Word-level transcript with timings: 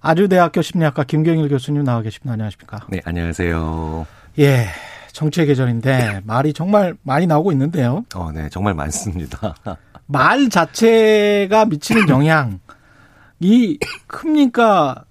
아주대학교 0.00 0.62
심리학과 0.62 1.04
김경일 1.04 1.48
교수님 1.48 1.84
나와 1.84 2.00
계십니다. 2.02 2.32
안녕하십니까? 2.32 2.86
네, 2.88 3.00
안녕하세요. 3.04 4.06
예, 4.38 4.66
정치의 5.12 5.46
계절인데 5.46 6.22
말이 6.24 6.52
정말 6.54 6.96
많이 7.02 7.26
나오고 7.26 7.52
있는데요. 7.52 8.04
어, 8.14 8.32
네, 8.32 8.48
정말 8.48 8.74
많습니다. 8.74 9.54
말 10.06 10.48
자체가 10.48 11.66
미치는 11.66 12.08
영향이 12.08 13.78
큽니까? 14.06 15.04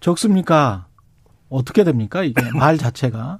적습니까? 0.00 0.86
어떻게 1.50 1.84
됩니까? 1.84 2.22
이게 2.22 2.42
말 2.54 2.78
자체가 2.78 3.38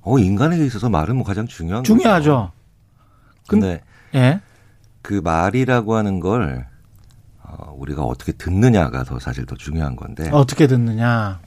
어, 0.00 0.18
인간에게 0.18 0.64
있어서 0.64 0.88
말은 0.88 1.16
뭐 1.16 1.24
가장 1.24 1.46
중요한 1.46 1.84
중요하죠. 1.84 2.30
거죠. 2.30 2.52
근데 3.46 3.82
예, 4.14 4.40
그 5.02 5.20
말이라고 5.22 5.94
하는 5.94 6.20
걸 6.20 6.66
어, 6.70 6.77
우리가 7.76 8.02
어떻게 8.02 8.32
듣느냐가 8.32 9.04
더 9.04 9.18
사실 9.18 9.46
더 9.46 9.56
중요한 9.56 9.96
건데 9.96 10.30
어떻게 10.32 10.66
듣느냐? 10.66 11.40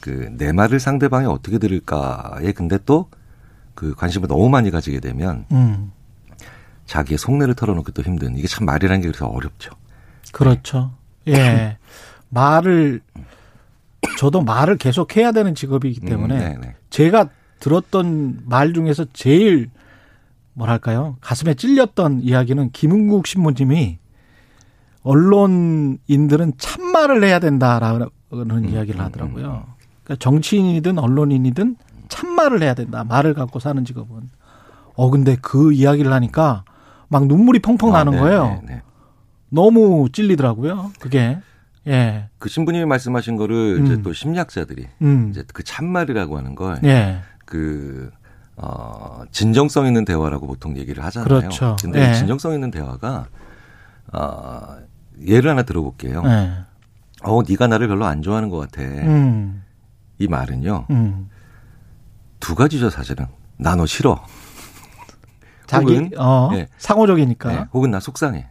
그 0.00 0.28
내 0.36 0.52
말을 0.52 0.80
상대방이 0.80 1.26
어떻게 1.26 1.58
들을까에 1.58 2.52
근데 2.52 2.78
또 2.84 3.08
그 3.74 3.94
관심을 3.94 4.28
너무 4.28 4.48
많이 4.48 4.70
가지게 4.70 5.00
되면 5.00 5.44
음, 5.52 5.92
자기의 6.86 7.18
속내를 7.18 7.54
털어놓기 7.54 7.92
또 7.92 8.02
힘든 8.02 8.36
이게 8.36 8.46
참 8.46 8.64
말이라는 8.66 9.00
게 9.02 9.08
그래서 9.08 9.26
어렵죠. 9.26 9.72
그렇죠. 10.32 10.92
예, 11.28 11.78
말을 12.28 13.00
저도 14.18 14.42
말을 14.42 14.76
계속 14.76 15.16
해야 15.16 15.32
되는 15.32 15.54
직업이기 15.54 16.00
때문에 16.00 16.34
음, 16.34 16.38
네, 16.38 16.56
네. 16.60 16.74
제가 16.90 17.28
들었던 17.58 18.42
말 18.44 18.72
중에서 18.74 19.06
제일 19.12 19.70
뭐랄까요 20.52 21.16
가슴에 21.20 21.54
찔렸던 21.54 22.20
이야기는 22.22 22.70
김은국 22.70 23.26
신부님이 23.26 23.98
언론인들은 25.04 26.54
참말을 26.58 27.22
해야 27.24 27.38
된다라는 27.38 28.08
음, 28.32 28.68
이야기를 28.68 29.00
하더라고요. 29.00 29.64
그러니까 30.02 30.16
정치인이든 30.18 30.98
언론인이든 30.98 31.76
참말을 32.08 32.62
해야 32.62 32.74
된다. 32.74 33.04
말을 33.04 33.34
갖고 33.34 33.60
사는 33.60 33.84
직업은. 33.84 34.28
어 34.96 35.10
근데 35.10 35.36
그 35.40 35.72
이야기를 35.72 36.12
하니까 36.12 36.64
막 37.08 37.26
눈물이 37.26 37.60
펑펑 37.60 37.94
아, 37.94 37.98
나는 37.98 38.12
네, 38.12 38.18
거예요. 38.18 38.62
네, 38.66 38.74
네. 38.74 38.82
너무 39.50 40.08
찔리더라고요. 40.10 40.92
그게 41.00 41.38
예, 41.86 42.28
그 42.38 42.48
신부님이 42.48 42.86
말씀하신 42.86 43.36
거를 43.36 43.76
음. 43.80 43.84
이제 43.86 44.02
또 44.02 44.12
심리학자들이 44.12 44.86
음, 45.02 45.28
이제 45.30 45.44
그 45.52 45.62
참말이라고 45.62 46.38
하는 46.38 46.54
걸 46.54 46.80
예, 46.84 47.20
그, 47.44 48.10
어, 48.56 49.22
진정성 49.30 49.86
있는 49.86 50.04
대화라고 50.04 50.46
보통 50.46 50.76
얘기를 50.78 51.04
하잖아요. 51.04 51.28
그렇죠. 51.28 51.76
근데 51.82 52.08
예. 52.08 52.14
진정성 52.14 52.54
있는 52.54 52.70
대화가, 52.70 53.26
어, 54.12 54.76
예를 55.26 55.50
하나 55.50 55.62
들어볼게요. 55.62 56.22
예, 56.26 56.50
어, 57.22 57.42
네가 57.48 57.66
나를 57.66 57.88
별로 57.88 58.04
안 58.06 58.22
좋아하는 58.22 58.48
것 58.50 58.58
같아. 58.58 58.82
음, 58.82 59.62
이 60.18 60.26
말은요, 60.28 60.86
음. 60.90 61.28
두 62.40 62.54
가지죠, 62.54 62.90
사실은. 62.90 63.26
나 63.56 63.76
너 63.76 63.86
싫어. 63.86 64.24
자기 65.66 65.94
혹은, 65.96 66.10
어 66.18 66.50
예. 66.54 66.68
상호적이니까. 66.78 67.48
네, 67.52 67.64
혹은 67.72 67.90
나 67.90 68.00
속상해. 68.00 68.48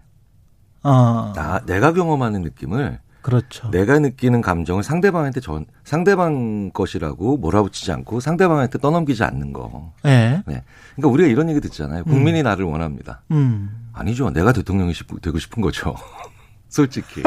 어, 0.84 1.32
나, 1.36 1.62
내가 1.66 1.94
경험하는 1.94 2.42
느낌을, 2.42 3.00
그렇죠. 3.22 3.70
내가 3.72 4.00
느끼는 4.00 4.42
감정을 4.42 4.84
상대방한테 4.84 5.40
전, 5.40 5.66
상대방 5.86 6.72
것이라고 6.72 7.38
몰아붙이지 7.38 7.92
않고 7.94 8.20
상대방한테 8.20 8.80
떠넘기지 8.80 9.24
않는 9.24 9.54
거. 9.54 9.94
예, 10.06 10.42
네. 10.46 10.64
그러니까 10.96 11.14
우리가 11.14 11.30
이런 11.30 11.50
얘기 11.50 11.62
듣잖아요. 11.62 12.04
국민이 12.04 12.44
나를 12.44 12.66
원합니다. 12.66 13.22
음, 13.32 13.90
아니죠. 13.94 14.30
내가 14.32 14.52
대통령이 14.52 14.94
싶- 14.94 15.22
되고 15.22 15.40
싶은 15.40 15.62
거죠. 15.62 15.96
솔직히. 16.74 17.22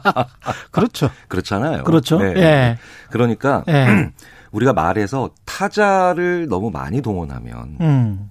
그렇죠. 0.72 1.10
그렇잖아요. 1.28 1.84
그렇죠. 1.84 2.18
네. 2.18 2.32
예, 2.36 2.78
그러니까 3.10 3.62
예, 3.68 4.10
우리가 4.50 4.72
말해서 4.72 5.30
타자를 5.44 6.46
너무 6.48 6.70
많이 6.70 7.02
동원하면 7.02 7.76
음, 7.82 8.30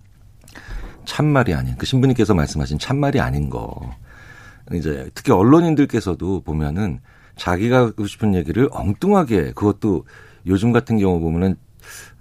참말이 1.05 1.53
아닌 1.53 1.75
그 1.77 1.85
신부님께서 1.85 2.33
말씀하신 2.33 2.79
참말이 2.79 3.19
아닌 3.19 3.51
거. 3.51 3.79
이제 4.73 5.09
특히 5.13 5.31
언론인들께서도 5.31 6.41
보면은 6.41 7.01
자기가 7.35 7.77
하고 7.77 8.07
싶은 8.07 8.33
얘기를 8.33 8.67
엉뚱하게 8.71 9.51
그것도 9.51 10.05
요즘 10.47 10.71
같은 10.71 10.97
경우 10.97 11.19
보면은 11.19 11.55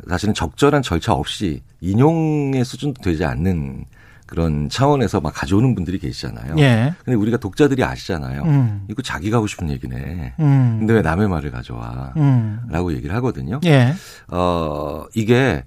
사실은 0.08 0.34
적절한 0.34 0.82
절차 0.82 1.14
없이 1.14 1.62
인용의 1.80 2.66
수준도 2.66 3.00
되지 3.00 3.24
않는 3.24 3.86
그런 4.26 4.68
차원에서 4.68 5.20
막 5.20 5.32
가져오는 5.34 5.74
분들이 5.74 5.98
계시잖아요. 5.98 6.56
예, 6.58 6.94
근데 7.04 7.16
우리가 7.16 7.36
독자들이 7.36 7.84
아시잖아요. 7.84 8.42
음, 8.42 8.84
이거 8.90 9.00
자기가 9.02 9.36
하고 9.36 9.46
싶은 9.46 9.70
얘기네. 9.70 10.34
음, 10.40 10.76
근데 10.80 10.94
왜 10.94 11.02
남의 11.02 11.28
말을 11.28 11.50
가져와? 11.52 12.12
음, 12.16 12.60
라고 12.68 12.92
얘기를 12.92 13.14
하거든요. 13.16 13.60
예, 13.64 13.94
어, 14.28 15.04
이게, 15.14 15.64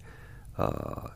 어, 0.58 0.68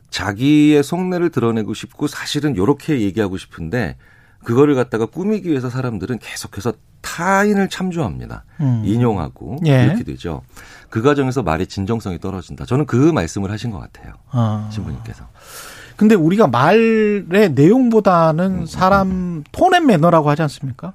자기의 0.10 0.84
속내를 0.84 1.30
드러내고 1.30 1.74
싶고 1.74 2.08
사실은 2.08 2.56
요렇게 2.56 3.02
얘기하고 3.02 3.38
싶은데 3.38 3.98
그거를 4.44 4.76
갖다가 4.76 5.06
꾸미기 5.06 5.50
위해서 5.50 5.70
사람들은 5.70 6.20
계속해서 6.20 6.74
타인을 7.02 7.70
참조합니다. 7.70 8.46
음. 8.62 8.84
인용하고 8.86 9.60
예. 9.66 9.84
이렇게 9.84 10.04
되죠. 10.04 10.42
그 10.90 11.02
과정에서 11.02 11.44
말의 11.44 11.68
진정성이 11.68 12.20
떨어진다. 12.20 12.66
저는 12.66 12.86
그 12.86 12.96
말씀을 12.96 13.52
하신 13.52 13.72
것 13.72 13.80
같아요. 13.80 14.14
어. 14.32 14.70
신부님께서. 14.72 15.28
근데 15.96 16.16
우리가 16.16 16.48
말의 16.48 17.24
음, 17.32 17.52
내용보다는 17.56 18.66
사람 18.66 19.44
tone 19.52 19.71
and 19.71 19.86
manner라고 19.86 20.30
하지 20.30 20.42
않습니까? 20.44 20.94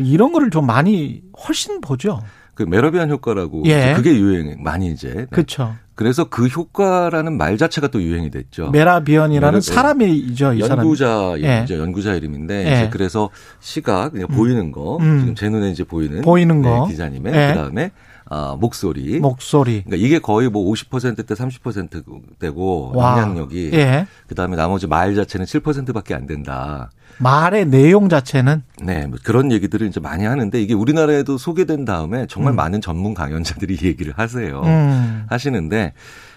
이런 0.00 0.32
거를 0.32 0.50
좀 0.50 0.66
많이 0.66 1.22
훨씬 1.46 1.80
보죠. 1.80 2.20
그 2.54 2.62
메라비언 2.62 3.10
효과라고 3.10 3.62
예. 3.66 3.94
그게 3.96 4.14
유행 4.14 4.62
많이 4.62 4.90
이제 4.92 5.12
네. 5.14 5.26
그렇죠. 5.30 5.74
그래서 5.94 6.24
그 6.24 6.46
효과라는 6.46 7.36
말 7.36 7.56
자체가 7.58 7.88
또 7.88 8.02
유행이 8.02 8.30
됐죠. 8.30 8.70
메라비언이라는 8.70 9.60
메라- 9.60 9.60
사람이죠. 9.60 10.58
연구자 10.58 11.34
예. 11.36 11.40
이름이죠. 11.40 11.78
연구자 11.78 12.14
이름인데 12.14 12.66
예. 12.66 12.72
이제 12.76 12.88
그래서 12.90 13.30
시각 13.60 14.12
그냥 14.12 14.28
보이는 14.28 14.72
거 14.72 14.96
음. 14.98 15.18
지금 15.20 15.34
제 15.34 15.48
눈에 15.48 15.70
이제 15.70 15.84
보이는 15.84 16.22
보이는 16.22 16.62
네, 16.62 16.68
거. 16.68 16.86
기자님의 16.86 17.34
예. 17.34 17.48
그다음에 17.54 17.90
아, 18.34 18.56
목소리. 18.58 19.20
목소리. 19.20 19.82
그러니까 19.84 20.06
이게 20.06 20.18
거의 20.18 20.48
뭐 20.48 20.72
50%대 20.72 21.34
30%대고 21.34 22.92
와. 22.94 23.18
영향력이 23.18 23.72
예. 23.74 24.06
그다음에 24.26 24.56
나머지 24.56 24.86
말 24.86 25.14
자체는 25.14 25.44
7%밖에 25.44 26.14
안 26.14 26.26
된다. 26.26 26.90
말의 27.18 27.66
내용 27.66 28.08
자체는 28.08 28.62
네, 28.82 29.06
뭐 29.06 29.18
그런 29.22 29.52
얘기들을 29.52 29.86
이제 29.86 30.00
많이 30.00 30.24
하는데 30.24 30.62
이게 30.62 30.72
우리나라에도 30.72 31.36
소개된 31.36 31.84
다음에 31.84 32.26
정말 32.26 32.54
많은 32.54 32.80
전문 32.80 33.12
강연자들이 33.12 33.74
이 33.82 33.86
얘기를 33.86 34.14
하세요. 34.16 34.62
음. 34.64 35.26
하시는데 35.28 35.92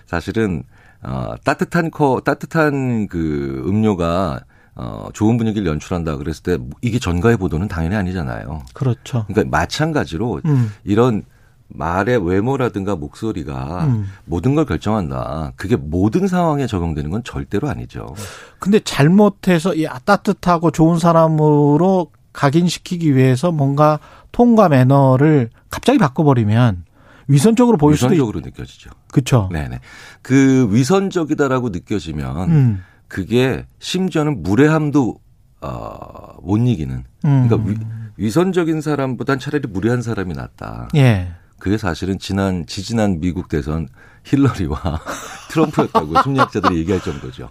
사실은 0.05 0.63
어 1.01 1.35
따뜻한 1.45 1.91
코 1.91 2.19
따뜻한 2.19 3.07
그 3.07 3.63
음료가 3.65 4.41
어 4.75 5.07
좋은 5.13 5.37
분위기를 5.37 5.65
연출한다 5.67 6.17
그랬을 6.17 6.43
때 6.43 6.57
이게 6.81 6.99
전가의 6.99 7.37
보도는 7.37 7.69
당연히 7.69 7.95
아니잖아요. 7.95 8.63
그렇죠. 8.73 9.25
그러니까 9.27 9.57
마찬가지로 9.57 10.41
음. 10.43 10.73
이런 10.83 11.23
말의 11.67 12.25
외모라든가 12.27 12.95
목소리가 12.95 13.85
음. 13.85 14.07
모든 14.25 14.55
걸 14.55 14.65
결정한다. 14.65 15.53
그게 15.55 15.75
모든 15.75 16.27
상황에 16.27 16.67
적용되는 16.67 17.09
건 17.09 17.23
절대로 17.23 17.69
아니죠. 17.69 18.13
근데 18.59 18.79
잘못해서 18.79 19.73
이 19.75 19.87
따뜻하고 20.05 20.71
좋은 20.71 20.99
사람으로 20.99 22.11
각인시키기 22.33 23.15
위해서 23.15 23.51
뭔가 23.51 23.99
톤과 24.31 24.69
매너를 24.69 25.49
갑자기 25.69 25.97
바꿔버리면 25.97 26.85
위선적으로 27.27 27.77
보일 27.77 27.97
수도 27.97 28.13
있 28.13 28.17
위선적으로 28.17 28.41
느껴지죠. 28.41 28.91
그렇죠. 29.11 29.49
네네. 29.51 29.79
그 30.21 30.67
위선적이다라고 30.71 31.69
느껴지면 31.69 32.49
음. 32.49 32.83
그게 33.07 33.65
심지어는 33.79 34.43
무례함도 34.43 35.15
어, 35.61 36.37
못 36.41 36.57
이기는. 36.57 37.03
음. 37.25 37.47
그러니까 37.47 37.69
위, 37.69 37.77
위선적인 38.17 38.81
사람보단 38.81 39.39
차라리 39.39 39.67
무례한 39.67 40.01
사람이 40.01 40.33
낫다. 40.33 40.89
예. 40.95 41.31
그게 41.59 41.77
사실은 41.77 42.19
지난 42.19 42.65
지지난 42.65 43.19
미국 43.19 43.47
대선 43.49 43.87
힐러리와 44.23 44.79
트럼프였다고 45.49 46.21
심리학자들이 46.23 46.77
얘기할 46.79 47.01
정도죠. 47.01 47.49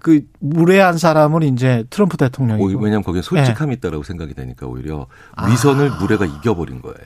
그 0.00 0.20
무례한 0.38 0.98
사람은 0.98 1.42
이제 1.44 1.84
트럼프 1.88 2.16
대통령이고. 2.18 2.64
오, 2.66 2.68
왜냐하면 2.82 3.02
거기에 3.02 3.22
솔직함이 3.22 3.74
있다라고 3.76 4.02
생각이 4.02 4.34
되니까 4.34 4.66
오히려 4.66 5.06
위선을 5.48 5.90
무례가 5.98 6.26
이겨버린 6.26 6.82
거예요. 6.82 6.98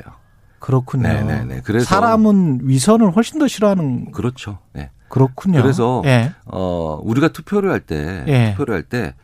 그렇군요. 0.59 1.05
네네네. 1.07 1.61
그래서 1.65 1.87
사람은 1.87 2.61
위선을 2.65 3.15
훨씬 3.15 3.39
더 3.39 3.47
싫어하는 3.47 4.11
그렇죠. 4.11 4.59
네. 4.73 4.91
그렇군요. 5.09 5.63
그래서 5.63 6.03
예. 6.07 6.33
어 6.45 7.01
우리가 7.03 7.29
투표를 7.29 7.71
할때 7.71 8.25
예. 8.27 8.51
투표를 8.53 8.75
할 8.75 8.83
때 8.83 9.15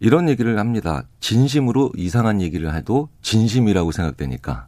이런 0.00 0.28
얘기를 0.28 0.58
합니다. 0.58 1.04
진심으로 1.20 1.92
이상한 1.96 2.40
얘기를 2.40 2.74
해도 2.74 3.08
진심이라고 3.22 3.92
생각되니까 3.92 4.66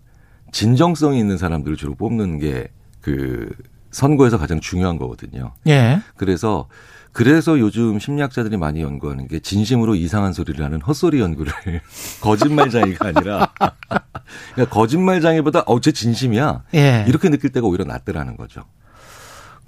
진정성이 0.52 1.18
있는 1.18 1.36
사람들을 1.36 1.76
주로 1.76 1.94
뽑는 1.96 2.38
게 2.38 2.68
그 3.02 3.50
선거에서 3.90 4.38
가장 4.38 4.60
중요한 4.60 4.96
거거든요. 4.96 5.52
예. 5.66 6.00
그래서 6.16 6.68
그래서 7.12 7.58
요즘 7.58 7.98
심리학자들이 7.98 8.56
많이 8.56 8.80
연구하는 8.80 9.28
게 9.28 9.38
진심으로 9.38 9.96
이상한 9.96 10.32
소리를 10.32 10.64
하는 10.64 10.80
헛소리 10.80 11.20
연구를 11.20 11.52
거짓말장애가 12.22 13.08
아니라 13.08 13.52
그러니까 14.54 14.74
거짓말장애보다 14.74 15.64
어제 15.66 15.92
진심이야 15.92 16.62
예. 16.74 17.04
이렇게 17.06 17.28
느낄 17.28 17.50
때가 17.50 17.66
오히려 17.66 17.84
낫더라는 17.84 18.38
거죠. 18.38 18.62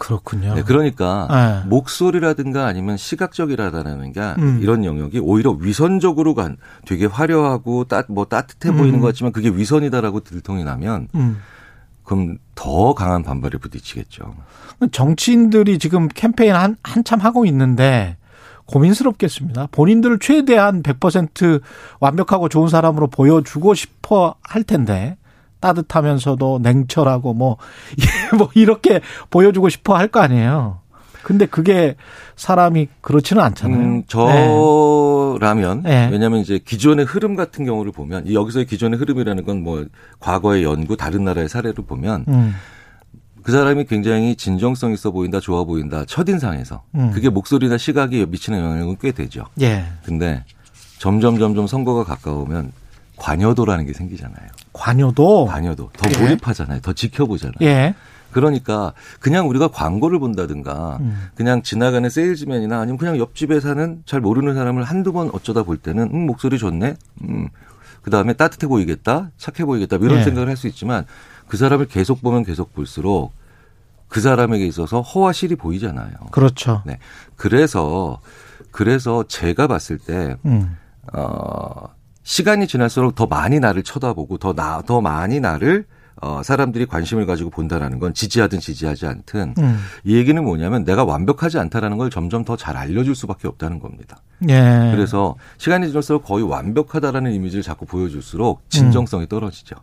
그렇군요. 0.04 0.54
네, 0.54 0.62
그러니까 0.62 1.62
예. 1.64 1.66
목소리라든가 1.66 2.66
아니면 2.66 2.98
시각적이라다는 2.98 4.12
게 4.12 4.20
음. 4.38 4.58
이런 4.60 4.84
영역이 4.84 5.18
오히려 5.18 5.52
위선적으로 5.52 6.34
간 6.34 6.58
되게 6.84 7.06
화려하고 7.06 7.84
따, 7.84 8.04
뭐 8.08 8.26
따뜻해 8.26 8.70
보이는 8.70 8.96
음. 8.96 9.00
것 9.00 9.06
같지만 9.06 9.32
그게 9.32 9.48
위선이다라고 9.48 10.20
들통이 10.20 10.62
나면 10.62 11.08
음. 11.14 11.38
그럼 12.02 12.36
더 12.54 12.92
강한 12.92 13.22
반발에 13.22 13.56
부딪히겠죠. 13.56 14.34
정치인들이 14.92 15.78
지금 15.78 16.08
캠페인 16.08 16.54
한, 16.54 16.76
한참 16.82 17.20
하고 17.20 17.46
있는데 17.46 18.18
고민스럽겠습니다. 18.66 19.68
본인들을 19.72 20.18
최대한 20.18 20.82
100% 20.82 21.62
완벽하고 22.00 22.50
좋은 22.50 22.68
사람으로 22.68 23.06
보여주고 23.06 23.72
싶어 23.72 24.34
할 24.42 24.64
텐데 24.64 25.16
따뜻하면서도 25.64 26.60
냉철하고 26.62 27.32
뭐, 27.32 27.56
뭐 28.36 28.50
이렇게 28.54 29.00
보여주고 29.30 29.68
싶어 29.70 29.96
할 29.96 30.08
거 30.08 30.20
아니에요. 30.20 30.78
근데 31.22 31.46
그게 31.46 31.96
사람이 32.36 32.88
그렇지는 33.00 33.42
않잖아요. 33.42 33.78
음, 33.80 33.96
네. 34.02 34.06
저라면 34.06 35.82
네. 35.82 36.08
왜냐하면 36.12 36.40
이제 36.40 36.58
기존의 36.62 37.06
흐름 37.06 37.34
같은 37.34 37.64
경우를 37.64 37.92
보면 37.92 38.26
이 38.26 38.34
여기서의 38.34 38.66
기존의 38.66 38.98
흐름이라는 38.98 39.44
건 39.46 39.64
뭐 39.64 39.86
과거의 40.20 40.62
연구 40.64 40.98
다른 40.98 41.24
나라의 41.24 41.48
사례를 41.48 41.82
보면 41.86 42.26
음, 42.28 42.54
그 43.42 43.50
사람이 43.52 43.86
굉장히 43.86 44.36
진정성 44.36 44.92
있어 44.92 45.10
보인다 45.12 45.40
좋아 45.40 45.64
보인다 45.64 46.04
첫인상에서 46.04 46.82
음. 46.96 47.10
그게 47.14 47.30
목소리나 47.30 47.78
시각에 47.78 48.26
미치는 48.26 48.58
영향은 48.60 48.96
꽤 49.00 49.10
되죠. 49.12 49.46
예. 49.62 49.84
근데 50.04 50.44
점점 50.98 51.38
점점 51.38 51.66
선거가 51.66 52.04
가까우면 52.04 52.72
관여도라는 53.16 53.86
게 53.86 53.92
생기잖아요. 53.92 54.48
관여도. 54.72 55.46
관여도 55.46 55.90
더 55.96 56.10
예. 56.10 56.20
몰입하잖아요. 56.22 56.80
더 56.80 56.92
지켜보잖아요. 56.92 57.54
예. 57.62 57.94
그러니까 58.32 58.92
그냥 59.20 59.48
우리가 59.48 59.68
광고를 59.68 60.18
본다든가 60.18 60.98
음. 61.00 61.28
그냥 61.36 61.62
지나가는 61.62 62.08
세일즈맨이나 62.10 62.80
아니면 62.80 62.98
그냥 62.98 63.16
옆집에 63.18 63.60
사는 63.60 64.02
잘 64.06 64.20
모르는 64.20 64.54
사람을 64.54 64.82
한두 64.82 65.12
번 65.12 65.30
어쩌다 65.32 65.62
볼 65.62 65.76
때는 65.76 66.10
음, 66.12 66.26
목소리 66.26 66.58
좋네. 66.58 66.96
음. 67.22 67.48
그다음에 68.02 68.32
따뜻해 68.32 68.66
보이겠다. 68.66 69.30
착해 69.38 69.64
보이겠다. 69.64 69.98
뭐 69.98 70.06
이런 70.06 70.18
예. 70.18 70.24
생각을 70.24 70.48
할 70.48 70.56
수 70.56 70.66
있지만 70.66 71.06
그 71.46 71.56
사람을 71.56 71.86
계속 71.86 72.20
보면 72.22 72.42
계속 72.44 72.74
볼수록 72.74 73.32
그 74.08 74.20
사람에게 74.20 74.66
있어서 74.66 75.00
허와 75.00 75.32
실이 75.32 75.54
보이잖아요. 75.54 76.12
그렇죠. 76.32 76.82
네. 76.84 76.98
그래서 77.36 78.18
그래서 78.72 79.24
제가 79.28 79.68
봤을 79.68 79.98
때 79.98 80.36
음. 80.44 80.76
어, 81.12 81.88
시간이 82.24 82.66
지날수록 82.66 83.14
더 83.14 83.26
많이 83.26 83.60
나를 83.60 83.82
쳐다보고 83.82 84.38
더 84.38 84.52
나, 84.52 84.82
더 84.82 85.00
많이 85.00 85.40
나를 85.40 85.84
어, 86.22 86.42
사람들이 86.42 86.86
관심을 86.86 87.26
가지고 87.26 87.50
본다라는 87.50 87.98
건 87.98 88.14
지지하든 88.14 88.60
지지하지 88.60 89.06
않든 89.06 89.54
음. 89.58 89.78
이 90.04 90.16
얘기는 90.16 90.42
뭐냐면 90.42 90.84
내가 90.84 91.04
완벽하지 91.04 91.58
않다라는 91.58 91.98
걸 91.98 92.08
점점 92.08 92.44
더 92.44 92.56
잘 92.56 92.76
알려줄 92.76 93.14
수밖에 93.14 93.46
없다는 93.48 93.78
겁니다. 93.78 94.18
예. 94.48 94.90
그래서 94.94 95.36
시간이 95.58 95.88
지날수록 95.88 96.24
거의 96.24 96.44
완벽하다라는 96.44 97.32
이미지를 97.32 97.62
자꾸 97.62 97.84
보여줄수록 97.84 98.62
진정성이 98.70 99.28
떨어지죠. 99.28 99.76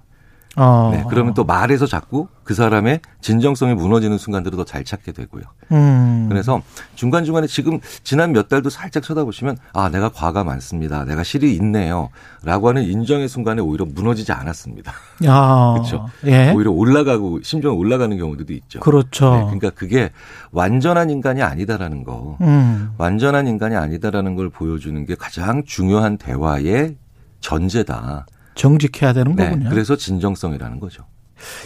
어. 0.58 0.92
네, 0.94 1.06
그러면 1.10 1.34
또 1.34 1.46
말에서 1.46 1.86
자꾸 1.86 2.28
그 2.44 2.54
사람의 2.54 3.00
진정성이 3.22 3.74
무너지는 3.74 4.18
순간들을 4.18 4.58
더 4.58 4.66
잘 4.66 4.84
찾게 4.84 5.12
되고요. 5.14 5.44
음. 5.72 6.28
그래서 6.30 6.62
중간중간에 6.96 7.48
지금 7.48 7.80
지난 8.04 8.32
몇 8.32 8.48
달도 8.50 8.70
살짝 8.70 9.04
쳐다보시면 9.04 9.58
아, 9.74 9.90
내가 9.90 10.10
과가 10.10 10.44
많습니다. 10.44 11.04
내가 11.06 11.24
실이 11.24 11.54
있네요. 11.56 12.10
라고 12.44 12.70
하는 12.70 12.84
인정의 12.84 13.28
순간에 13.28 13.62
오히려 13.62 13.86
무너지지 13.86 14.32
않았습니다. 14.32 14.94
야. 15.26 15.74
그렇죠. 15.76 16.08
예. 16.26 16.52
오히려 16.54 16.72
올라가고 16.72 17.42
심정이 17.44 17.76
올라가는 17.76 18.16
경우들도 18.18 18.54
있죠. 18.54 18.80
그렇죠. 18.82 19.32
네, 19.34 19.42
그러니까 19.44 19.70
그게 19.72 20.12
완전한 20.52 21.10
인간이 21.10 21.42
아니다라는 21.42 22.04
거. 22.04 22.38
음. 22.42 22.92
완전한 22.98 23.48
인간이 23.48 23.76
아니다라는 23.76 24.36
걸 24.36 24.50
보여주는 24.50 25.06
게 25.06 25.16
가장 25.16 25.64
중요한 25.66 26.18
대화의 26.18 26.96
전제다. 27.40 28.26
정직해야 28.56 29.14
되는 29.14 29.36
네, 29.36 29.50
거군요. 29.50 29.70
그래서 29.70 29.96
진정성이라는 29.96 30.80
거죠. 30.80 31.04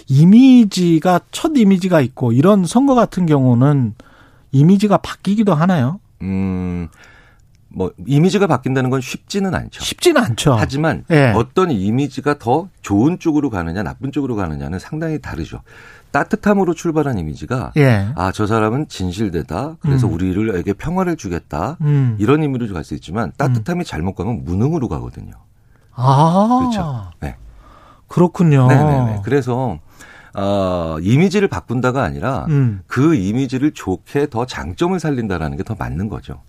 이미지가 0.07 1.21
첫 1.31 1.51
이미지가 1.55 2.01
있고 2.01 2.31
이런 2.31 2.65
선거 2.65 2.95
같은 2.95 3.25
경우는 3.25 3.95
이미지가 4.51 4.97
바뀌기도 4.97 5.53
하나요? 5.53 5.99
음, 6.21 6.87
뭐 7.67 7.91
이미지가 8.07 8.47
바뀐다는 8.47 8.89
건 8.89 9.01
쉽지는 9.01 9.53
않죠. 9.53 9.83
쉽지는 9.83 10.21
않죠. 10.23 10.53
하지만 10.53 11.03
예. 11.11 11.33
어떤 11.35 11.71
이미지가 11.71 12.37
더 12.39 12.69
좋은 12.81 13.19
쪽으로 13.19 13.49
가느냐 13.49 13.83
나쁜 13.83 14.11
쪽으로 14.13 14.35
가느냐는 14.35 14.79
상당히 14.79 15.19
다르죠. 15.19 15.61
따뜻함으로 16.11 16.73
출발한 16.73 17.19
이미지가 17.19 17.73
예. 17.75 18.07
아저 18.15 18.47
사람은 18.47 18.87
진실되다. 18.87 19.75
그래서 19.81 20.07
음. 20.07 20.13
우리를에게 20.13 20.71
평화를 20.73 21.17
주겠다. 21.17 21.77
음. 21.81 22.15
이런 22.19 22.41
의미로 22.41 22.73
갈 22.73 22.85
수 22.85 22.93
있지만 22.93 23.33
따뜻함이 23.35 23.83
잘못 23.83 24.15
가면 24.15 24.45
무능으로 24.45 24.87
가거든요. 24.87 25.33
아. 25.95 26.57
그렇죠. 26.61 27.11
네. 27.21 27.35
그렇군요. 28.07 28.67
네네네. 28.67 29.21
그래서 29.23 29.79
어, 30.33 30.97
이미지를 31.01 31.47
바꾼다가 31.47 32.03
아니라 32.03 32.45
음. 32.49 32.81
그 32.87 33.15
이미지를 33.15 33.73
좋게 33.73 34.27
더 34.29 34.45
장점을 34.45 34.99
살린다라는 34.99 35.57
게 35.57 35.63
더 35.63 35.75
맞는 35.79 36.09
거죠. 36.09 36.41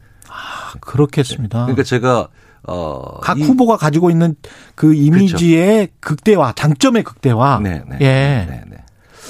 그렇겠습니다. 0.80 1.60
그러니까 1.66 1.82
제가 1.82 2.28
어, 2.68 3.20
각 3.20 3.38
이- 3.38 3.42
후보가 3.42 3.76
가지고 3.76 4.10
있는 4.10 4.34
그 4.74 4.92
이미지의 4.94 5.88
극대화, 6.00 6.52
장점의 6.52 7.04
극대화. 7.04 7.60
네, 7.62 7.82
네. 7.88 7.96
예. 8.00 8.46
네, 8.50 8.62
네. 8.68 8.76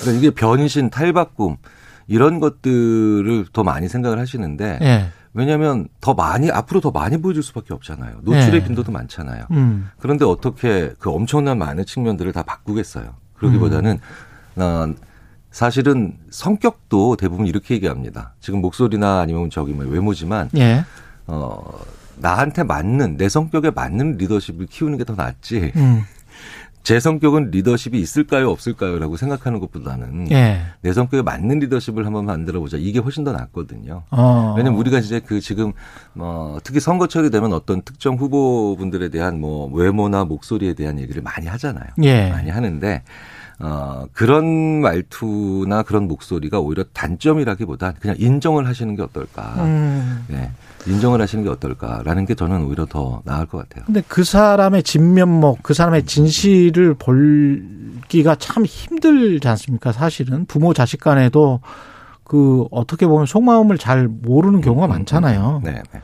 그러니까 0.01 0.19
이게 0.19 0.31
변신, 0.31 0.89
탈바꿈 0.91 1.59
이런 2.07 2.41
것들을 2.41 3.47
더 3.53 3.63
많이 3.63 3.89
생각을 3.89 4.19
하시는데 4.19 4.79
예. 4.81 5.07
왜냐하면 5.37 5.87
더 6.01 6.15
많이 6.15 6.51
앞으로 6.51 6.81
더 6.81 6.91
많이 6.91 7.21
보여줄 7.21 7.43
수밖에 7.43 7.75
없잖아요. 7.75 8.21
노출의 8.23 8.61
네. 8.61 8.65
빈도도 8.65 8.91
많잖아요. 8.91 9.45
음. 9.51 9.91
그런데 9.99 10.25
어떻게 10.25 10.95
그 10.99 11.11
엄청난 11.11 11.59
많은 11.59 11.85
측면들을 11.85 12.33
다 12.33 12.43
바꾸겠어요? 12.43 13.15
그러기보다는 13.35 14.01
음. 14.57 14.63
어, 14.63 14.95
사실은 15.51 16.17
성격도 16.31 17.17
대부분 17.17 17.47
이렇게 17.47 17.75
얘기합니다. 17.75 18.33
지금 18.41 18.63
목소리나 18.63 19.21
아니면 19.21 19.51
저기 19.51 19.73
뭐 19.73 19.85
외모지만 19.85 20.49
예. 20.57 20.85
어 21.27 21.63
나한테 22.17 22.63
맞는 22.63 23.19
내 23.19 23.29
성격에 23.29 23.71
맞는 23.71 24.17
리더십을 24.17 24.67
키우는 24.67 24.97
게 24.97 25.05
더 25.05 25.15
낫지. 25.15 25.73
음. 25.77 26.03
제 26.87 27.01
성격은 27.01 27.51
리더십이 27.51 27.99
있을까요, 27.99 28.49
없을까요?라고 28.49 29.17
생각하는 29.17 29.59
것보다는 29.59 30.31
예. 30.31 30.61
내 30.83 30.93
성격에 30.93 31.21
맞는 31.21 31.59
리더십을 31.59 32.07
한번 32.07 32.27
만들어 32.27 32.61
보자. 32.61 32.77
이게 32.77 33.01
훨씬 33.01 33.25
더 33.25 33.33
낫거든요. 33.33 34.05
어. 34.13 34.55
왜냐면 34.57 34.79
우리가 34.79 35.01
이제 35.01 35.19
그 35.19 35.41
지금 35.41 35.73
뭐 36.13 36.61
특히 36.63 36.79
선거철이 36.79 37.31
되면 37.31 37.53
어떤 37.55 37.83
특정 37.83 38.15
후보분들에 38.15 39.09
대한 39.09 39.41
뭐 39.41 39.69
외모나 39.75 40.25
목소리에 40.27 40.75
대한 40.75 41.01
얘기를 41.01 41.23
많이 41.23 41.49
하잖아요. 41.49 41.89
예. 42.05 42.31
많이 42.31 42.51
하는데 42.51 43.03
어 43.59 44.05
그런 44.13 44.47
말투나 44.81 45.83
그런 45.83 46.07
목소리가 46.07 46.61
오히려 46.61 46.85
단점이라기보다 46.93 47.95
그냥 47.95 48.15
인정을 48.17 48.69
하시는 48.69 48.95
게 48.95 49.03
어떨까. 49.03 49.55
음. 49.65 50.25
네. 50.29 50.53
인정을 50.87 51.21
하시는 51.21 51.45
게 51.45 51.51
어떨까라는 51.51 52.27
게 52.27 52.35
저는 52.35 52.65
오히려 52.65 52.87
더 52.87 53.23
나을 53.25 53.47
것 53.47 53.59
같아요. 53.59 53.85
근데 53.87 54.03
그 54.07 54.25
사람의 54.25 54.83
진면목, 54.83 55.63
그 55.63 55.75
사람의 55.75 56.05
진실을 56.05 56.95
볼기가 56.95 58.37
참 58.37 58.65
힘들지 58.65 59.47
않습니까? 59.49 59.93
사실은 59.93 60.47
부모 60.47 60.73
자식 60.75 61.01
간에도 61.01 61.61
그 62.25 62.67
어떻게 62.71 63.07
보면 63.07 63.27
속마음을 63.27 63.79
잘 63.79 64.09
모르는 64.09 64.61
경우가 64.61 64.87
많잖아요. 64.87 65.61
네. 65.65 65.83
네. 65.93 66.01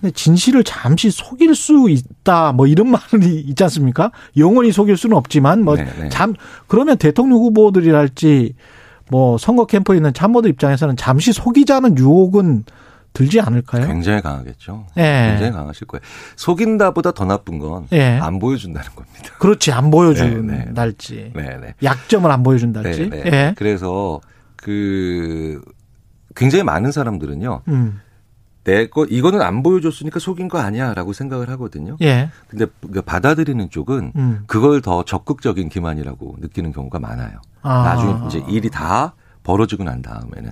근데 0.00 0.12
진실을 0.12 0.64
잠시 0.64 1.10
속일 1.10 1.54
수 1.54 1.88
있다, 1.88 2.52
뭐 2.52 2.66
이런 2.66 2.88
말이 2.92 3.40
있지 3.40 3.62
않습니까? 3.64 4.10
영원히 4.36 4.72
속일 4.72 4.96
수는 4.96 5.16
없지만 5.16 5.64
뭐 5.64 5.76
네, 5.76 5.84
네. 5.98 6.08
잠 6.10 6.34
그러면 6.66 6.98
대통령 6.98 7.38
후보들이랄지 7.38 8.54
뭐 9.10 9.38
선거 9.38 9.66
캠프에 9.66 9.96
있는 9.96 10.12
참모들 10.12 10.50
입장에서는 10.50 10.96
잠시 10.96 11.32
속이자는 11.32 11.98
유혹은 11.98 12.64
들지 13.14 13.40
않을까요? 13.40 13.86
굉장히 13.86 14.20
강하겠죠. 14.20 14.86
예. 14.96 15.28
굉장히 15.30 15.52
강하실 15.52 15.86
거예요. 15.86 16.02
속인다보다 16.34 17.12
더 17.12 17.24
나쁜 17.24 17.60
건안 17.60 17.86
예. 17.92 18.20
보여준다는 18.40 18.90
겁니다. 18.94 19.30
그렇지 19.38 19.70
안 19.70 19.84
네, 19.84 19.90
보여준달지 19.90 21.32
네, 21.34 21.58
네. 21.58 21.74
약점을 21.82 22.28
안 22.28 22.42
보여준달지. 22.42 23.08
네, 23.10 23.22
네. 23.22 23.30
예. 23.32 23.54
그래서 23.56 24.20
그 24.56 25.62
굉장히 26.34 26.64
많은 26.64 26.90
사람들은요. 26.90 27.62
음. 27.68 28.00
내거 28.64 29.04
이거는 29.04 29.42
안 29.42 29.62
보여줬으니까 29.62 30.18
속인 30.18 30.48
거 30.48 30.58
아니야라고 30.58 31.12
생각을 31.12 31.50
하거든요. 31.50 31.96
예. 32.02 32.30
근데 32.48 32.66
그 32.92 33.00
받아들이는 33.00 33.70
쪽은 33.70 34.12
음. 34.16 34.44
그걸 34.48 34.80
더 34.80 35.04
적극적인 35.04 35.68
기만이라고 35.68 36.38
느끼는 36.40 36.72
경우가 36.72 36.98
많아요. 36.98 37.38
아. 37.62 37.84
나중에 37.84 38.26
이제 38.26 38.44
일이 38.48 38.70
다 38.70 39.14
벌어지고 39.44 39.84
난 39.84 40.02
다음에는 40.02 40.50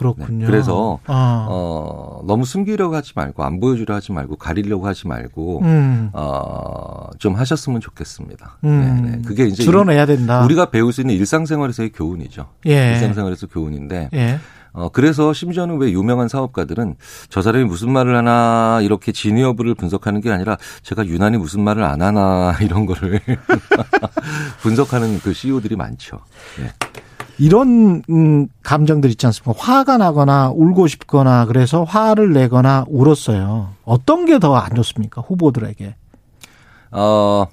그렇군요. 0.00 0.38
네. 0.40 0.46
그래서 0.46 0.98
아. 1.06 1.46
어 1.48 2.22
너무 2.26 2.44
숨기려고 2.44 2.94
하지 2.96 3.12
말고 3.14 3.44
안 3.44 3.60
보여주려 3.60 3.94
하지 3.94 4.12
말고 4.12 4.36
가리려고 4.36 4.86
하지 4.86 5.06
말고 5.06 5.60
음. 5.62 6.10
어 6.12 6.90
좀 7.20 7.34
하셨으면 7.34 7.80
좋겠습니다. 7.80 8.58
음. 8.64 9.02
네, 9.04 9.10
네. 9.16 9.22
그게 9.22 9.44
이제 9.44 9.62
드러내야 9.64 10.06
된다. 10.06 10.42
우리가 10.44 10.70
배울 10.70 10.92
수 10.92 11.02
있는 11.02 11.14
일상생활에서의 11.16 11.90
교훈이죠. 11.92 12.46
예. 12.66 12.92
일상생활에서 12.92 13.46
교훈인데 13.46 14.08
예. 14.14 14.38
어, 14.72 14.88
그래서 14.88 15.32
심지어는 15.32 15.78
왜 15.78 15.90
유명한 15.90 16.28
사업가들은 16.28 16.94
저 17.28 17.42
사람이 17.42 17.64
무슨 17.64 17.90
말을 17.90 18.16
하나 18.16 18.80
이렇게 18.82 19.12
진위 19.12 19.42
여부를 19.42 19.74
분석하는 19.74 20.20
게 20.20 20.30
아니라 20.30 20.56
제가 20.82 21.06
유난히 21.06 21.36
무슨 21.36 21.60
말을 21.62 21.82
안 21.82 22.00
하나 22.00 22.56
이런 22.62 22.86
거를 22.86 23.20
분석하는 24.62 25.20
그 25.20 25.34
CEO들이 25.34 25.76
많죠. 25.76 26.20
예. 26.60 26.72
이런 27.40 28.02
음, 28.10 28.48
감정들 28.62 29.08
있지 29.10 29.24
않습니까? 29.26 29.52
화가 29.56 29.96
나거나 29.96 30.50
울고 30.50 30.86
싶거나 30.86 31.46
그래서 31.46 31.84
화를 31.84 32.32
내거나 32.32 32.84
울었어요. 32.88 33.70
어떤 33.84 34.26
게 34.26 34.38
더 34.38 34.54
안 34.54 34.74
좋습니까? 34.74 35.22
후보들에게. 35.22 35.94
어, 36.92 37.46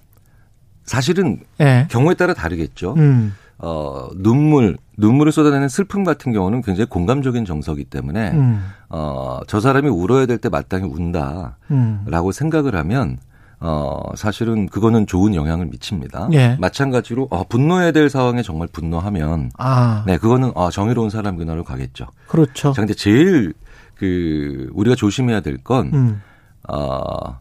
사실은 0.84 1.40
예. 1.62 1.88
경우에 1.90 2.16
따라 2.16 2.34
다르겠죠. 2.34 2.96
음. 2.98 3.34
어, 3.60 4.10
눈물, 4.16 4.78
눈물을 4.98 5.32
쏟아내는 5.32 5.70
슬픔 5.70 6.04
같은 6.04 6.32
경우는 6.34 6.62
굉장히 6.62 6.88
공감적인 6.90 7.46
정서기 7.46 7.86
때문에 7.86 8.32
음. 8.32 8.62
어, 8.90 9.40
저 9.48 9.60
사람이 9.60 9.88
울어야 9.90 10.26
될 10.26 10.38
때 10.38 10.50
마땅히 10.50 10.86
운다 10.90 11.58
라고 12.06 12.28
음. 12.28 12.32
생각을 12.32 12.76
하면 12.76 13.18
어, 13.60 14.02
사실은 14.16 14.68
그거는 14.68 15.08
좋은 15.08 15.34
영향을 15.34 15.66
미칩니다. 15.68 16.30
예. 16.34 16.58
마찬가지로 16.60 17.28
어, 17.32 17.44
분노해야 17.46 17.92
될 17.92 18.10
상황에 18.10 18.42
정말 18.44 18.68
분노하면 18.72 19.52
아. 19.58 20.04
네, 20.06 20.18
그거는 20.18 20.52
어, 20.56 20.70
정의로운 20.70 21.10
사람 21.10 21.38
그날로 21.38 21.64
가겠죠. 21.64 22.08
그렇죠. 22.28 22.72
자, 22.74 22.82
근데 22.82 22.94
제일 22.94 23.54
그 23.96 24.70
우리가 24.74 24.96
조심해야 24.96 25.40
될건 25.42 25.92
음. 25.94 26.22
어, 26.70 27.40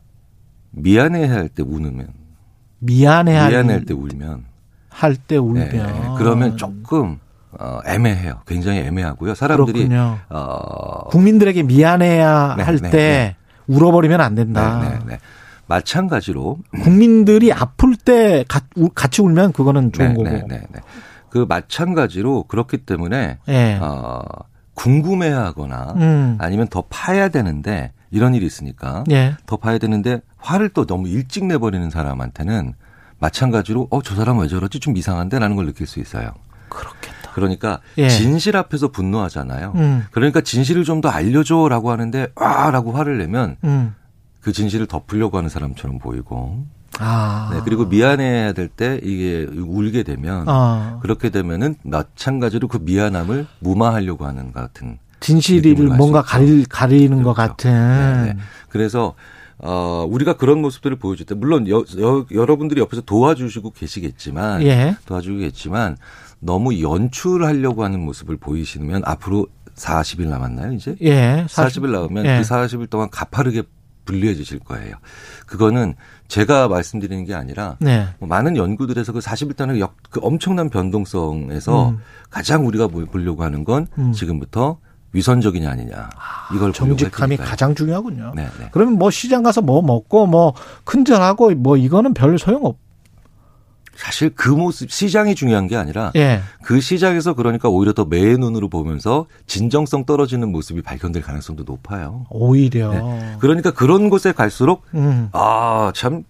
미안해야 0.70 1.30
할 1.30 1.48
때 1.48 1.62
우는 1.62 2.06
미안해 2.78 3.32
미안할 3.48 3.84
때 3.84 3.92
울면 3.94 4.44
할 4.88 5.16
때 5.16 5.36
울면 5.36 5.68
네, 5.68 5.82
그러면 6.16 6.56
조금 6.56 7.18
어, 7.58 7.80
애매해요. 7.86 8.40
굉장히 8.46 8.78
애매하고요. 8.80 9.34
사람들이 9.34 9.88
그렇군요. 9.88 10.18
어, 10.30 11.04
국민들에게 11.08 11.62
미안해야 11.62 12.54
네, 12.56 12.62
할 12.62 12.78
네, 12.78 12.90
때 12.90 12.96
네. 12.98 13.36
울어버리면 13.66 14.20
안 14.20 14.34
된다. 14.34 14.98
마찬가지로 15.66 16.58
국민들이 16.82 17.52
아플 17.52 17.96
때 17.96 18.44
같이 18.94 19.22
울면 19.22 19.52
그거는 19.52 19.92
좋은 19.92 20.08
네, 20.08 20.14
거고. 20.14 20.24
네, 20.28 20.44
네, 20.48 20.60
네. 20.72 20.80
그 21.30 21.44
마찬가지로 21.48 22.44
그렇기 22.44 22.78
때문에 22.78 23.38
예. 23.48 23.78
어, 23.80 24.22
궁금해하거나 24.74 25.94
음. 25.96 26.38
아니면 26.40 26.68
더 26.68 26.84
파야 26.88 27.28
되는데 27.28 27.92
이런 28.10 28.34
일이 28.34 28.46
있으니까 28.46 29.04
예. 29.10 29.34
더 29.46 29.56
파야 29.56 29.78
되는데 29.78 30.20
화를 30.38 30.68
또 30.70 30.86
너무 30.86 31.08
일찍 31.08 31.44
내버리는 31.46 31.90
사람한테는 31.90 32.74
마찬가지로 33.18 33.88
어 33.90 34.00
저 34.02 34.14
사람 34.14 34.38
왜 34.38 34.46
저러지 34.48 34.78
좀 34.80 34.96
이상한데라는 34.96 35.56
걸 35.56 35.66
느낄 35.66 35.86
수 35.86 35.98
있어요. 36.00 36.30
그렇겠다. 36.68 37.32
그러니까 37.34 37.80
예. 37.98 38.08
진실 38.08 38.56
앞에서 38.56 38.88
분노하잖아요. 38.88 39.72
음. 39.76 40.04
그러니까 40.12 40.40
진실을 40.40 40.84
좀 40.84 41.00
더 41.00 41.08
알려줘라고 41.10 41.90
하는데 41.90 42.28
아라고 42.36 42.92
화를 42.92 43.18
내면 43.18 43.56
음. 43.64 43.94
그 44.46 44.52
진실을 44.52 44.86
덮으려고 44.86 45.38
하는 45.38 45.48
사람처럼 45.48 45.98
보이고 45.98 46.64
아. 47.00 47.50
네, 47.52 47.60
그리고 47.64 47.84
미안해야 47.86 48.52
될 48.52 48.68
때 48.68 49.00
이게 49.02 49.44
울게 49.44 50.04
되면 50.04 50.44
아. 50.46 51.00
그렇게 51.02 51.30
되면은 51.30 51.74
마찬가지로 51.82 52.68
그 52.68 52.78
미안함을 52.80 53.48
무마하려고 53.58 54.24
하는 54.24 54.52
것 54.52 54.60
같은 54.60 54.98
알수 55.90 55.98
뭔가. 55.98 56.22
가리, 56.22 56.64
가리는 56.64 57.24
것 57.24 57.34
그렇죠. 57.34 57.54
같은. 57.54 57.72
네, 57.72 58.32
네. 58.34 58.38
그래서 58.68 59.14
어 59.58 60.06
우리가 60.08 60.34
그런 60.34 60.62
모습들을 60.62 60.96
보여줄 60.96 61.26
때 61.26 61.34
물론 61.34 61.68
여, 61.68 61.78
여, 61.98 62.24
여러분들이 62.30 62.80
옆에서 62.80 63.02
도와주시고 63.02 63.72
계시겠지만 63.72 64.62
예. 64.62 64.94
도와주겠지만 65.06 65.96
너무 66.38 66.80
연출하려고 66.80 67.82
하는 67.82 67.98
모습을 68.00 68.36
보이시면 68.36 69.02
앞으로 69.06 69.48
40일 69.74 70.28
남았나요 70.28 70.72
이제? 70.72 70.94
예. 71.00 71.46
40 71.48 71.82
일 71.82 71.90
남으면 71.90 72.26
예. 72.26 72.36
그 72.40 72.42
40일 72.48 72.88
동안 72.88 73.10
가파르게 73.10 73.64
불리해지실 74.06 74.60
거예요. 74.60 74.94
그거는 75.46 75.94
제가 76.28 76.68
말씀드리는 76.68 77.24
게 77.26 77.34
아니라 77.34 77.76
네. 77.80 78.06
뭐 78.18 78.28
많은 78.28 78.56
연구들에서 78.56 79.12
그 79.12 79.18
40일 79.18 79.56
동안의 79.56 79.80
역, 79.80 79.94
그 80.10 80.20
엄청난 80.22 80.70
변동성에서 80.70 81.90
음. 81.90 81.98
가장 82.30 82.66
우리가 82.66 82.88
보- 82.88 83.04
보려고 83.04 83.42
하는 83.44 83.64
건 83.64 83.86
음. 83.98 84.12
지금부터 84.12 84.78
위선적이냐 85.12 85.70
아니냐 85.70 86.08
이걸 86.54 86.72
보려고 86.72 86.96
정직함이. 86.96 87.36
가장 87.36 87.74
중요하군요. 87.74 88.32
네, 88.34 88.48
네. 88.58 88.68
그러면 88.72 88.94
뭐 88.98 89.10
시장 89.10 89.42
가서 89.42 89.60
뭐 89.62 89.82
먹고 89.82 90.26
뭐 90.26 90.54
큰절하고 90.84 91.50
뭐 91.56 91.76
이거는 91.76 92.14
별 92.14 92.38
소용 92.38 92.64
없. 92.64 92.78
사실 93.96 94.30
그 94.34 94.48
모습 94.50 94.90
시장이 94.90 95.34
중요한 95.34 95.66
게 95.66 95.76
아니라 95.76 96.12
예. 96.16 96.40
그 96.62 96.80
시장에서 96.80 97.34
그러니까 97.34 97.68
오히려 97.68 97.92
더 97.92 98.04
매의 98.04 98.38
눈으로 98.38 98.68
보면서 98.68 99.26
진정성 99.46 100.04
떨어지는 100.04 100.50
모습이 100.52 100.82
발견될 100.82 101.22
가능성도 101.22 101.64
높아요. 101.64 102.26
오히려. 102.30 102.92
네. 102.92 103.36
그러니까 103.40 103.70
그런 103.72 104.10
곳에 104.10 104.32
갈수록 104.32 104.84
음. 104.94 105.28
아, 105.32 105.92
참, 105.94 106.24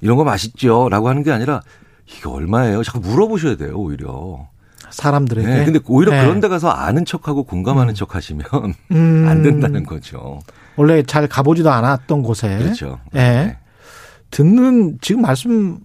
이런 0.00 0.16
거 0.16 0.24
맛있죠? 0.24 0.88
라고 0.88 1.08
하는 1.08 1.22
게 1.22 1.32
아니라, 1.32 1.60
이게 2.06 2.28
얼마예요? 2.28 2.82
자꾸 2.82 3.00
물어보셔야 3.00 3.56
돼요, 3.56 3.74
오히려. 3.74 4.46
사람들에게. 4.90 5.46
네, 5.46 5.64
근데 5.64 5.80
오히려 5.86 6.12
네. 6.12 6.22
그런 6.22 6.40
데 6.40 6.48
가서 6.48 6.70
아는 6.70 7.04
척하고 7.04 7.44
공감하는 7.44 7.94
척 7.94 8.14
하시면 8.14 8.46
음. 8.92 9.26
안 9.28 9.42
된다는 9.42 9.84
거죠. 9.84 10.40
원래 10.76 11.02
잘 11.02 11.26
가보지도 11.26 11.70
않았던 11.70 12.22
곳에. 12.22 12.56
그렇죠. 12.58 13.00
예. 13.14 13.18
네. 13.18 13.58
듣는 14.30 14.98
지금 15.00 15.22
말씀 15.22 15.78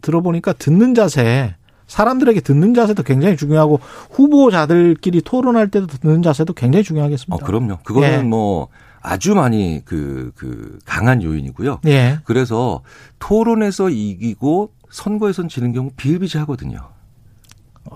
들어보니까 0.00 0.54
듣는 0.54 0.94
자세 0.94 1.54
사람들에게 1.86 2.40
듣는 2.40 2.72
자세도 2.72 3.02
굉장히 3.02 3.36
중요하고 3.36 3.80
후보자들끼리 4.10 5.22
토론할 5.22 5.68
때도 5.70 5.88
듣는 5.88 6.22
자세도 6.22 6.52
굉장히 6.52 6.80
어, 6.80 6.84
중요하겠습니다. 6.84 7.44
그럼요. 7.44 7.78
그거는 7.82 8.12
예. 8.12 8.22
뭐 8.22 8.68
아주 9.02 9.34
많이 9.34 9.82
그, 9.84 10.30
그, 10.36 10.78
강한 10.84 11.22
요인이고요. 11.22 11.80
예. 11.86 12.18
그래서 12.24 12.82
토론에서 13.18 13.90
이기고 13.90 14.70
선거에선 14.90 15.48
지는 15.48 15.72
경우 15.72 15.90
비일비재하거든요. 15.96 16.78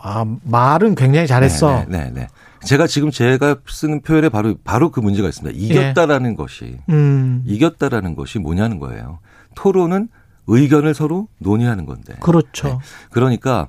아, 0.01 0.25
말은 0.43 0.95
굉장히 0.95 1.27
잘했어. 1.27 1.85
네, 1.89 2.05
네, 2.05 2.11
네. 2.13 2.29
제가 2.64 2.87
지금 2.87 3.11
제가 3.11 3.56
쓰는 3.66 4.00
표현에 4.02 4.28
바로, 4.28 4.54
바로 4.64 4.90
그 4.90 5.00
문제가 5.00 5.28
있습니다. 5.28 5.56
이겼다라는 5.59 6.37
것이. 6.37 6.78
음. 6.88 7.42
이겼다라는 7.47 8.16
것이 8.16 8.38
뭐냐는 8.38 8.78
거예요. 8.78 9.18
토론은 9.54 10.09
의견을 10.47 10.94
서로 10.94 11.28
논의하는 11.38 11.87
건데. 11.87 12.14
그렇죠. 12.21 12.68
네. 12.68 12.78
그러니까 13.11 13.68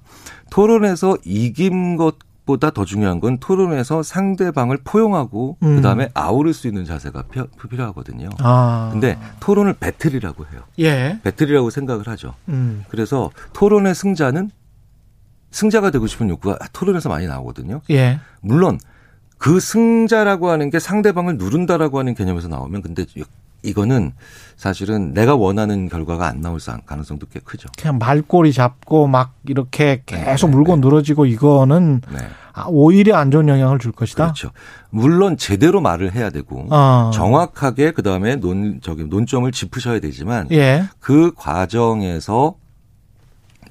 토론에서 0.51 1.17
이긴 1.23 1.95
것보다 1.95 2.69
더 2.71 2.83
중요한 2.83 3.19
건 3.21 3.37
토론에서 3.39 4.03
상대방을 4.03 4.79
포용하고 4.83 5.57
음. 5.63 5.75
그다음에 5.77 6.09
아우를 6.13 6.53
수 6.53 6.67
있는 6.67 6.83
자세가 6.85 7.23
피- 7.31 7.67
필요하거든요. 7.69 8.29
아. 8.39 8.89
근데 8.91 9.17
토론을 9.39 9.73
배틀이라고 9.79 10.45
해요. 10.51 10.61
예. 10.79 11.19
배틀이라고 11.23 11.69
생각을 11.69 12.07
하죠. 12.09 12.33
음. 12.49 12.83
그래서 12.89 13.31
토론의 13.53 13.95
승자는 13.95 14.51
승자가 15.55 15.89
되고 15.89 16.05
싶은 16.05 16.29
욕구가 16.29 16.57
토론에서 16.73 17.07
많이 17.07 17.27
나오거든요. 17.27 17.79
예. 17.89 18.19
물론 18.41 18.77
그 19.37 19.61
승자라고 19.61 20.49
하는 20.49 20.69
게 20.69 20.79
상대방을 20.79 21.37
누른다라고 21.37 21.97
하는 21.97 22.13
개념에서 22.13 22.49
나오면 22.49 22.81
근데 22.81 23.05
이거는 23.63 24.11
사실은 24.57 25.13
내가 25.13 25.35
원하는 25.35 25.87
결과가 25.87 26.27
안 26.27 26.41
나올 26.41 26.59
가능성도 26.85 27.27
꽤 27.31 27.39
크죠. 27.39 27.69
그냥 27.77 27.97
말꼬리 27.99 28.51
잡고 28.51 29.07
막 29.07 29.33
이렇게 29.47 30.03
계속 30.05 30.47
네, 30.47 30.55
물고 30.57 30.75
네. 30.75 30.81
늘어지고 30.81 31.25
이거는 31.25 32.01
네. 32.11 32.19
아, 32.51 32.65
오히려 32.67 33.15
안 33.15 33.31
좋은 33.31 33.47
영향을 33.47 33.79
줄 33.79 33.93
것이다. 33.93 34.25
그렇죠. 34.25 34.51
물론 34.89 35.37
제대로 35.37 35.79
말을 35.79 36.13
해야 36.13 36.31
되고 36.31 36.67
어. 36.69 37.11
정확하게 37.13 37.91
그 37.91 38.03
다음에 38.03 38.35
논 38.35 38.81
저기 38.81 39.05
논점을 39.05 39.49
짚으셔야 39.53 40.01
되지만 40.01 40.49
예. 40.51 40.83
그 40.99 41.33
과정에서 41.33 42.55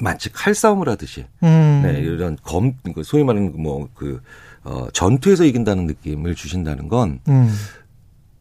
마치 0.00 0.32
칼싸움을 0.32 0.88
하듯이 0.88 1.26
음. 1.42 1.82
네, 1.84 2.00
이런 2.00 2.36
검 2.42 2.74
소위 3.04 3.24
말하는 3.24 3.60
뭐그 3.60 4.20
어, 4.64 4.86
전투에서 4.92 5.44
이긴다는 5.44 5.86
느낌을 5.86 6.34
주신다는 6.34 6.88
건 6.88 7.20
음. 7.28 7.52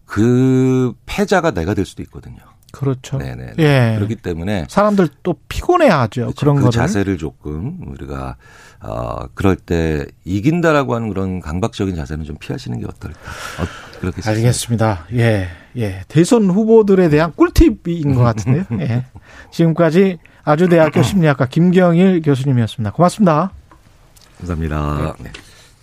그 0.06 0.94
패자가 1.06 1.52
내가 1.52 1.74
될 1.74 1.86
수도 1.86 2.02
있거든요. 2.04 2.38
그렇죠. 2.72 3.20
네네. 3.20 3.54
예. 3.60 3.94
그렇기 3.98 4.16
때문에 4.16 4.66
사람들 4.68 5.08
또 5.22 5.36
피곤해하죠. 5.48 6.22
그렇죠. 6.22 6.36
그런 6.40 6.56
그 6.56 6.62
거를. 6.64 6.72
자세를 6.72 7.18
조금 7.20 7.78
우리가 7.86 8.36
어 8.82 9.28
그럴 9.36 9.56
때 9.56 10.06
이긴다라고 10.26 10.96
하는 10.96 11.10
그런 11.10 11.40
강박적인 11.40 11.96
자세는 11.96 12.26
좀 12.26 12.36
피하시는 12.40 12.80
게 12.80 12.86
어떨까? 12.88 13.20
어, 13.20 13.66
그렇게 14.00 14.22
싶습니다. 14.22 14.30
알겠습니다. 14.32 15.06
예, 15.14 15.48
예. 15.78 16.02
대선 16.08 16.50
후보들에 16.50 17.10
대한 17.10 17.32
꿀팁인 17.36 18.16
것 18.16 18.24
같은데요. 18.24 18.66
예. 18.82 19.06
지금까지 19.52 20.18
아주대학교 20.44 21.02
심리학과 21.04 21.48
김경일 21.48 22.22
교수님이었습니다. 22.22 22.92
고맙습니다. 22.92 23.52
감사합니다. 24.40 25.16
네. 25.20 25.32